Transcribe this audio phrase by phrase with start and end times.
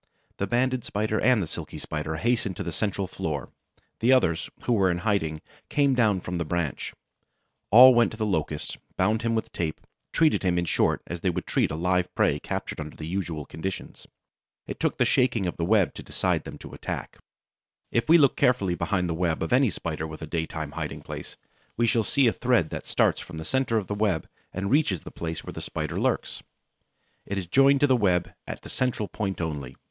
[0.37, 3.49] The Banded Spider and the Silky Spider hastened to the central floor,
[3.99, 6.95] the others, who were in hiding, came down from the branch;
[7.69, 9.79] all went to the Locust, bound him with tape,
[10.11, 13.45] treated him, in short, as they would treat a live prey captured under the usual
[13.45, 14.07] conditions.
[14.65, 17.19] It took the shaking of the web to decide them to attack.
[17.91, 21.37] If we look carefully behind the web of any Spider with a daytime hiding place,
[21.77, 25.03] we shall see a thread that starts from the center of the web and reaches
[25.03, 26.41] the place where the Spider lurks.
[27.27, 29.75] It is joined to the web at the central point only.